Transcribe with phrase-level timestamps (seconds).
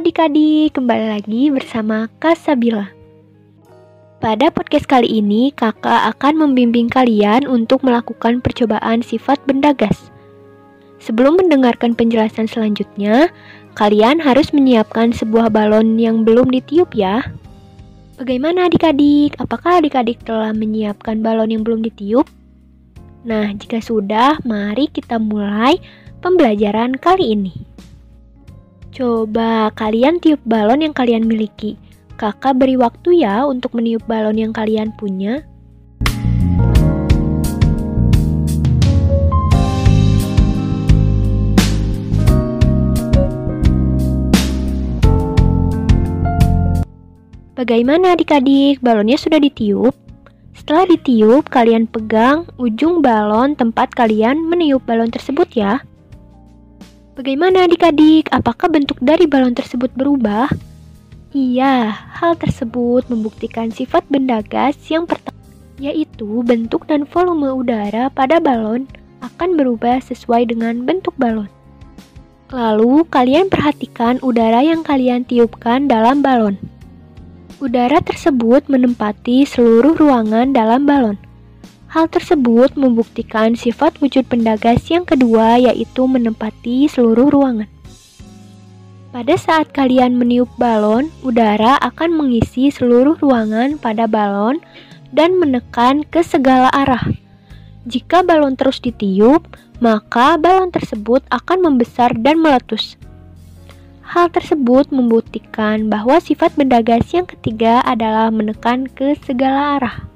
[0.00, 2.88] adik-adik, kembali lagi bersama Kak Sabila.
[4.16, 10.08] Pada podcast kali ini, kakak akan membimbing kalian untuk melakukan percobaan sifat benda gas.
[11.04, 13.28] Sebelum mendengarkan penjelasan selanjutnya,
[13.76, 17.20] kalian harus menyiapkan sebuah balon yang belum ditiup ya.
[18.16, 19.36] Bagaimana adik-adik?
[19.36, 22.24] Apakah adik-adik telah menyiapkan balon yang belum ditiup?
[23.28, 25.76] Nah, jika sudah, mari kita mulai
[26.24, 27.69] pembelajaran kali ini.
[28.90, 31.78] Coba kalian tiup balon yang kalian miliki.
[32.18, 35.46] Kakak beri waktu ya untuk meniup balon yang kalian punya.
[47.54, 48.82] Bagaimana adik-adik?
[48.82, 49.94] Balonnya sudah ditiup?
[50.56, 55.78] Setelah ditiup, kalian pegang ujung balon tempat kalian meniup balon tersebut ya.
[57.20, 58.32] Bagaimana adik-adik?
[58.32, 60.48] Apakah bentuk dari balon tersebut berubah?
[61.36, 65.36] Iya, hal tersebut membuktikan sifat benda gas yang pertama,
[65.76, 68.88] yaitu bentuk dan volume udara pada balon
[69.20, 71.52] akan berubah sesuai dengan bentuk balon.
[72.56, 76.56] Lalu, kalian perhatikan udara yang kalian tiupkan dalam balon.
[77.60, 81.20] Udara tersebut menempati seluruh ruangan dalam balon.
[81.90, 87.66] Hal tersebut membuktikan sifat wujud benda gas yang kedua, yaitu menempati seluruh ruangan.
[89.10, 94.62] Pada saat kalian meniup balon, udara akan mengisi seluruh ruangan pada balon
[95.10, 97.10] dan menekan ke segala arah.
[97.90, 99.50] Jika balon terus ditiup,
[99.82, 102.94] maka balon tersebut akan membesar dan meletus.
[104.06, 110.09] Hal tersebut membuktikan bahwa sifat benda gas yang ketiga adalah menekan ke segala arah.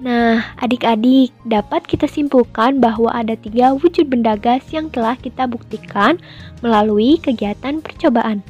[0.00, 6.16] Nah, adik-adik, dapat kita simpulkan bahwa ada tiga wujud benda gas yang telah kita buktikan
[6.64, 8.40] melalui kegiatan percobaan.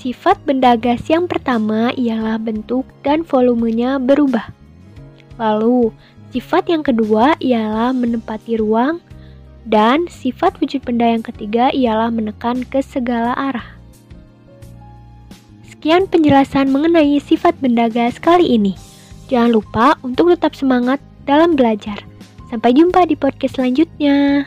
[0.00, 4.48] Sifat benda gas yang pertama ialah bentuk dan volumenya berubah.
[5.36, 5.92] Lalu,
[6.32, 9.04] sifat yang kedua ialah menempati ruang,
[9.68, 13.76] dan sifat wujud benda yang ketiga ialah menekan ke segala arah.
[15.68, 18.72] Sekian penjelasan mengenai sifat benda gas kali ini.
[19.30, 22.02] Jangan lupa untuk tetap semangat dalam belajar.
[22.50, 24.42] Sampai jumpa di podcast selanjutnya.